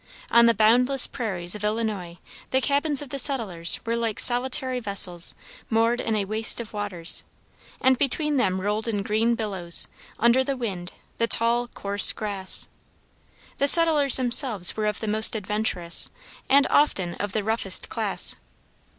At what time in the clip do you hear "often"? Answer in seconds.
16.71-17.13